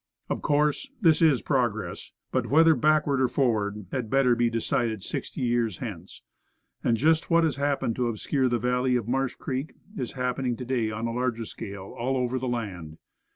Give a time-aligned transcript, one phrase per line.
[0.29, 5.41] Of course, this is progress; but, whether backward or forward, had better be decided sixty
[5.41, 6.23] years hence.
[6.83, 10.65] And, just what has happened to the obscure valley of Marsh Creek, is happening to
[10.65, 12.97] day, on a larger scale, all over the land.